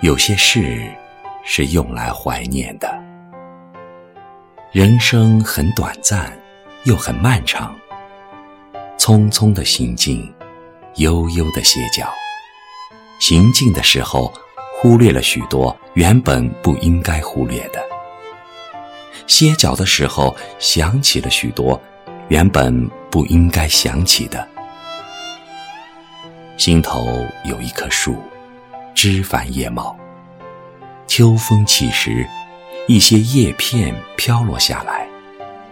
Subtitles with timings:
[0.00, 0.88] 有些事
[1.42, 2.88] 是用来怀念的。
[4.70, 6.32] 人生很短暂，
[6.84, 7.74] 又很漫长。
[8.96, 10.32] 匆匆的行进，
[10.96, 12.08] 悠悠的歇脚。
[13.18, 14.32] 行进的时候，
[14.76, 17.80] 忽略了许多原本不应该忽略的；
[19.26, 21.80] 歇脚的时候，想起了许多
[22.28, 24.46] 原本不应该想起的。
[26.56, 27.04] 心头
[27.44, 28.16] 有一棵树，
[29.00, 29.96] 枝繁叶茂。
[31.06, 32.26] 秋风起时，
[32.88, 35.06] 一些叶片飘落下来，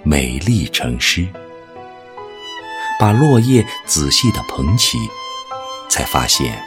[0.04, 1.26] 美丽成诗。
[3.00, 4.96] 把落叶仔细地捧起，
[5.88, 6.62] 才发现，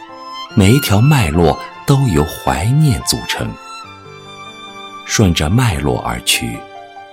[0.53, 1.57] 每一条脉络
[1.87, 3.49] 都由怀念组成。
[5.05, 6.59] 顺着脉络而去，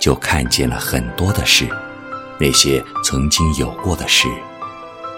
[0.00, 1.68] 就看见了很多的事，
[2.40, 4.26] 那些曾经有过的事，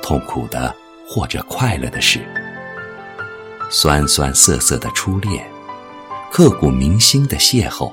[0.02, 0.76] 痛苦的
[1.08, 2.28] 或者快乐的事，
[3.68, 5.44] 酸酸涩涩的初恋。
[6.30, 7.90] 刻骨铭心的邂逅，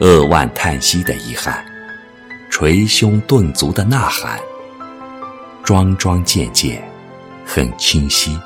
[0.00, 1.64] 扼腕叹息的遗憾，
[2.50, 4.38] 捶胸顿足的呐喊，
[5.64, 6.86] 桩桩件件，
[7.46, 8.38] 很清晰。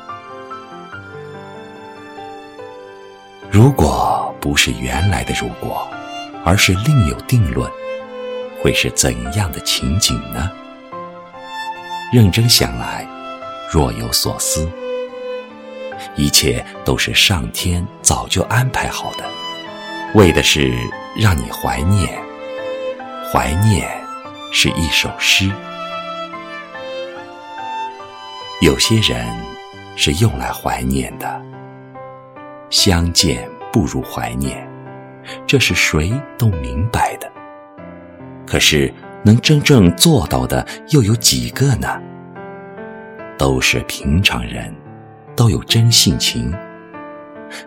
[3.51, 5.87] 如果不是原来的如果，
[6.45, 7.69] 而是另有定论，
[8.63, 10.49] 会是怎样的情景呢？
[12.13, 13.05] 认真想来，
[13.71, 14.71] 若有所思。
[16.17, 19.25] 一切都是上天早就安排好的，
[20.15, 20.73] 为的是
[21.17, 22.21] 让你怀念。
[23.33, 23.89] 怀念
[24.53, 25.51] 是一首诗。
[28.61, 29.27] 有些人
[29.97, 31.43] 是用来怀念的，
[32.69, 34.69] 相见不如怀念，
[35.47, 37.33] 这是谁都明白的。
[38.47, 38.93] 可是
[39.25, 41.89] 能真正做到的又有几个呢？
[43.39, 44.73] 都是平常人。
[45.43, 46.55] 都有真性情，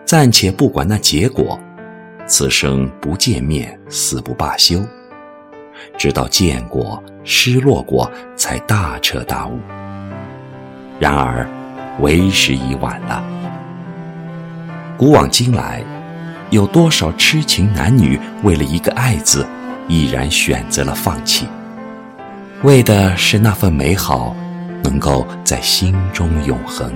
[0.06, 1.60] 暂且不管那结果，
[2.26, 4.82] 此生不见面，死不罢休。
[5.98, 9.58] 直到见过、失落过，才大彻大悟。
[10.98, 11.46] 然而，
[12.00, 13.22] 为时已晚了。
[14.96, 15.84] 古往今来，
[16.48, 19.46] 有多少痴情男女为了一个“爱”字，
[19.86, 21.46] 毅然选择了放弃，
[22.62, 24.34] 为的是那份美好
[24.82, 26.90] 能够在心中永恒。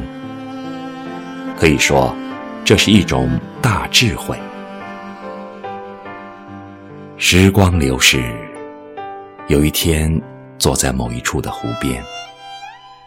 [1.60, 2.16] 可以说，
[2.64, 4.34] 这是一种大智慧。
[7.18, 8.32] 时光流逝，
[9.46, 10.10] 有一天
[10.58, 12.02] 坐在某一处的湖边，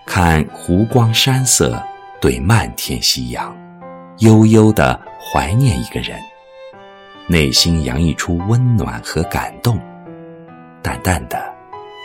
[0.05, 1.81] 看湖光山色
[2.21, 3.57] 对漫天夕阳，
[4.19, 6.19] 悠悠的怀念一个人，
[7.25, 9.79] 内心洋溢出温暖和感动，
[10.83, 11.43] 淡淡的，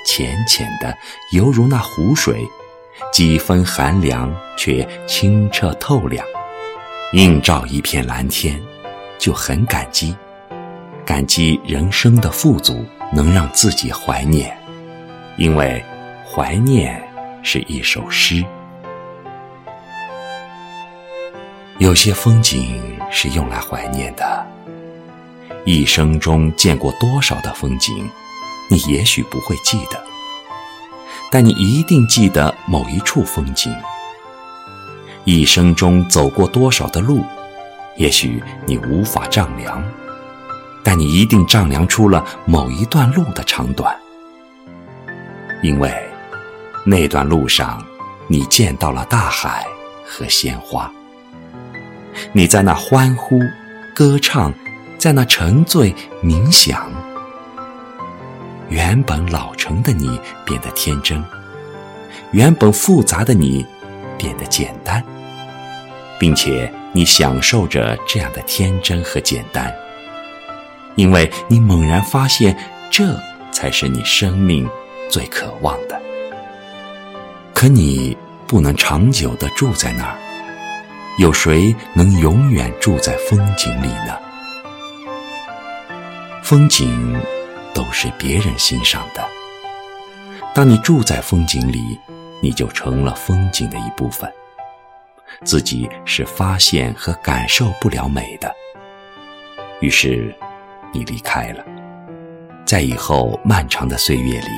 [0.06, 0.96] 浅浅的，
[1.34, 2.42] 犹如那湖水，
[3.12, 6.24] 几分寒凉却清澈透亮。
[7.12, 8.62] 映照一片蓝天，
[9.18, 10.14] 就很感激，
[11.06, 14.54] 感激人生的富足能让自己怀念，
[15.38, 15.82] 因为
[16.30, 17.02] 怀念
[17.42, 18.44] 是一首诗。
[21.78, 22.78] 有些风景
[23.10, 24.46] 是用来怀念的，
[25.64, 28.06] 一生中见过多少的风景，
[28.68, 29.98] 你也许不会记得，
[31.30, 33.74] 但你一定记得某一处风景。
[35.30, 37.22] 一生中走过多少的路，
[37.96, 39.84] 也许你无法丈量，
[40.82, 43.94] 但你一定丈量出了某一段路的长短。
[45.62, 45.94] 因为
[46.82, 47.84] 那段路上，
[48.26, 49.66] 你见到了大海
[50.02, 50.90] 和鲜花，
[52.32, 53.38] 你在那欢呼、
[53.94, 54.50] 歌唱，
[54.96, 56.90] 在那沉醉冥想。
[58.70, 61.22] 原本老成的你变得天真，
[62.30, 63.66] 原本复杂的你
[64.16, 65.04] 变得简单。
[66.18, 69.72] 并且你享受着这样的天真和简单，
[70.96, 72.56] 因为你猛然发现，
[72.90, 73.04] 这
[73.52, 74.68] 才是你生命
[75.08, 76.00] 最渴望的。
[77.54, 78.16] 可你
[78.46, 80.16] 不能长久的住在那儿，
[81.18, 84.16] 有谁能永远住在风景里呢？
[86.42, 87.20] 风景
[87.74, 89.24] 都是别人欣赏的，
[90.54, 91.98] 当你住在风景里，
[92.40, 94.32] 你就成了风景的一部分。
[95.44, 98.54] 自己是发现和感受不了美的，
[99.80, 100.34] 于是
[100.92, 101.64] 你离开了。
[102.64, 104.50] 在以后漫长的岁月里，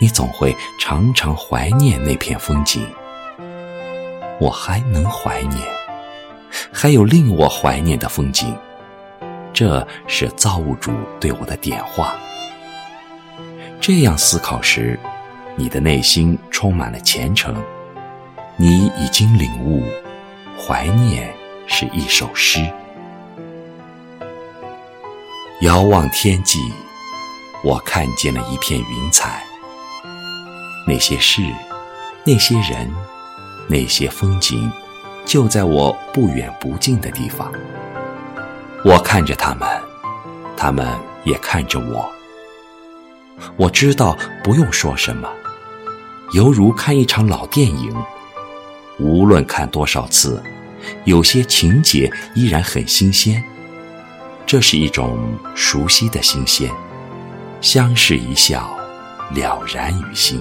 [0.00, 2.86] 你总会常常怀念那片风景。
[4.40, 5.60] 我还能怀念，
[6.72, 8.56] 还有令我怀念的风景。
[9.52, 10.90] 这是造物主
[11.20, 12.16] 对我的点化。
[13.80, 14.98] 这样思考时，
[15.56, 17.54] 你的内心充满了虔诚。
[18.62, 19.82] 你已经领悟，
[20.56, 21.34] 怀念
[21.66, 22.64] 是一首诗。
[25.62, 26.60] 遥望天际，
[27.64, 29.42] 我看见了一片云彩。
[30.86, 31.42] 那些事，
[32.24, 32.88] 那些人，
[33.68, 34.70] 那些风景，
[35.26, 37.52] 就在我不远不近的地方。
[38.84, 39.68] 我看着他们，
[40.56, 40.86] 他们
[41.24, 42.08] 也看着我。
[43.56, 45.28] 我知道不用说什么，
[46.32, 47.92] 犹如看一场老电影。
[49.02, 50.40] 无论看多少次，
[51.04, 53.42] 有些情节依然很新鲜。
[54.46, 55.18] 这是一种
[55.54, 56.70] 熟悉的新鲜，
[57.60, 58.76] 相视一笑，
[59.34, 60.40] 了然于心。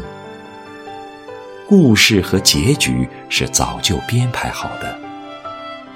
[1.68, 5.00] 故事和结局是早就编排好的，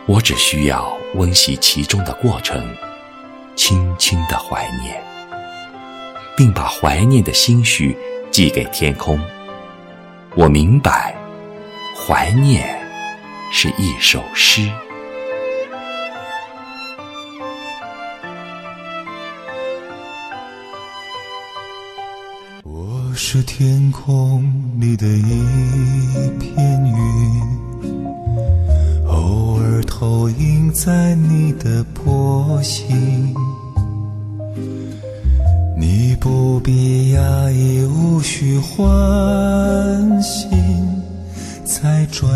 [0.06, 2.64] 我只需要温习其中的过程，
[3.56, 5.02] 轻轻的怀念，
[6.36, 7.98] 并把怀念的心绪
[8.32, 9.20] 寄给天空。
[10.36, 11.16] 我明白，
[12.08, 12.64] 怀念
[13.52, 14.70] 是一首诗。
[22.62, 24.44] 我是天空
[24.80, 27.92] 里的一片云，
[29.08, 33.34] 偶尔投影在你的波心。
[35.76, 40.48] 你不必压抑，无需欢喜，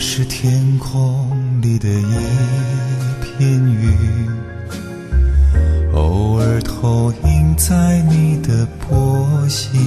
[0.00, 1.28] 是天空。
[1.60, 2.14] 里的一
[3.22, 4.28] 片云，
[5.92, 9.78] 偶尔投影在你的波心。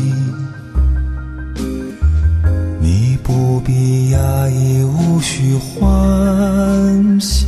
[2.79, 7.47] 你不必压抑，无需欢喜，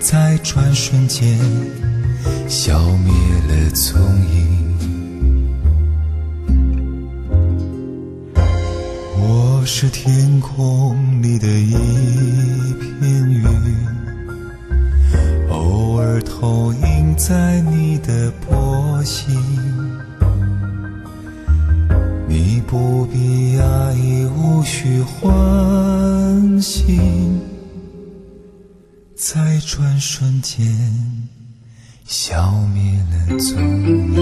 [0.00, 1.38] 在转瞬间
[2.46, 3.10] 消灭
[3.48, 3.98] 了踪
[4.34, 4.57] 影。
[9.70, 11.72] 是天空里的一。
[12.98, 13.44] 片云，
[15.50, 19.38] 偶尔投影在你的波心。
[22.26, 26.98] 你不必压抑，无需欢喜，
[29.14, 30.66] 在转瞬间
[32.06, 33.60] 消灭了踪
[34.14, 34.18] 影。